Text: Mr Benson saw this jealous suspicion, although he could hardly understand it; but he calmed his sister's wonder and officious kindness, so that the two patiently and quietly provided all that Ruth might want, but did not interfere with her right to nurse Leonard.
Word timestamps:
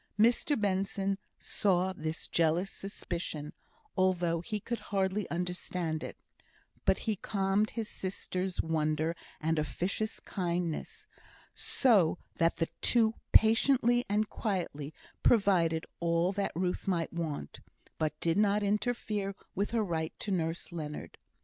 Mr 0.19 0.59
Benson 0.59 1.19
saw 1.37 1.93
this 1.93 2.27
jealous 2.27 2.71
suspicion, 2.71 3.53
although 3.95 4.41
he 4.41 4.59
could 4.59 4.79
hardly 4.89 5.29
understand 5.29 6.01
it; 6.03 6.17
but 6.85 6.97
he 7.05 7.15
calmed 7.15 7.69
his 7.69 7.87
sister's 7.87 8.63
wonder 8.63 9.15
and 9.39 9.59
officious 9.59 10.19
kindness, 10.19 11.05
so 11.53 12.17
that 12.37 12.55
the 12.55 12.67
two 12.81 13.13
patiently 13.31 14.03
and 14.09 14.27
quietly 14.27 14.91
provided 15.21 15.85
all 15.99 16.31
that 16.31 16.51
Ruth 16.55 16.87
might 16.87 17.13
want, 17.13 17.59
but 17.99 18.19
did 18.19 18.39
not 18.39 18.63
interfere 18.63 19.35
with 19.53 19.69
her 19.69 19.83
right 19.83 20.13
to 20.21 20.31
nurse 20.31 20.71
Leonard. 20.71 21.19